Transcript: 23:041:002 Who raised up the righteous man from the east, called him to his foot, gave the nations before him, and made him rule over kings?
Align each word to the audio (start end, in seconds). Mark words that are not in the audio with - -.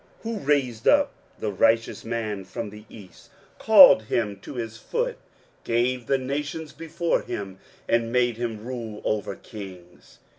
23:041:002 0.25 0.39
Who 0.39 0.45
raised 0.47 0.87
up 0.87 1.11
the 1.37 1.51
righteous 1.51 2.03
man 2.03 2.43
from 2.43 2.71
the 2.71 2.85
east, 2.89 3.29
called 3.59 4.01
him 4.05 4.39
to 4.39 4.55
his 4.55 4.77
foot, 4.77 5.17
gave 5.63 6.07
the 6.07 6.17
nations 6.17 6.73
before 6.73 7.21
him, 7.21 7.59
and 7.87 8.11
made 8.11 8.37
him 8.37 8.65
rule 8.65 9.03
over 9.05 9.35
kings? 9.35 10.17